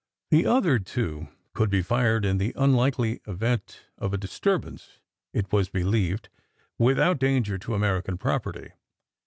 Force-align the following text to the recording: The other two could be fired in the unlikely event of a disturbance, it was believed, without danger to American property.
The 0.31 0.47
other 0.47 0.79
two 0.79 1.27
could 1.53 1.69
be 1.69 1.83
fired 1.83 2.25
in 2.25 2.39
the 2.39 2.53
unlikely 2.55 3.21
event 3.27 3.83
of 3.99 4.15
a 4.15 4.17
disturbance, 4.17 4.97
it 5.31 5.51
was 5.53 5.69
believed, 5.69 6.27
without 6.79 7.19
danger 7.19 7.59
to 7.59 7.75
American 7.75 8.17
property. 8.17 8.71